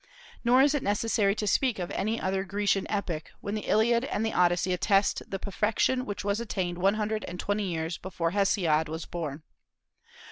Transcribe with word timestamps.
Nor 0.43 0.63
is 0.63 0.73
it 0.73 0.81
necessary 0.81 1.35
to 1.35 1.45
speak 1.45 1.77
of 1.77 1.91
any 1.91 2.19
other 2.19 2.43
Grecian 2.43 2.89
epic, 2.89 3.29
when 3.39 3.53
the 3.53 3.67
Iliad 3.67 4.03
and 4.05 4.25
the 4.25 4.33
Odyssey 4.33 4.73
attest 4.73 5.21
the 5.29 5.37
perfection 5.37 6.07
which 6.07 6.23
was 6.25 6.39
attained 6.39 6.79
one 6.79 6.95
hundred 6.95 7.23
and 7.25 7.39
twenty 7.39 7.65
years 7.69 7.99
before 7.99 8.31
Hesiod 8.31 8.89
was 8.89 9.05
born. 9.05 9.43